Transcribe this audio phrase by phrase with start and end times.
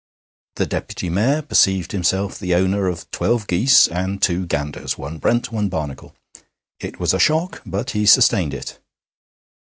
[0.55, 5.51] The Deputy Mayor perceived himself the owner of twelve geese and two ganders one Brent,
[5.51, 6.15] one Barnacle.
[6.79, 8.79] It was a shock, but he sustained it.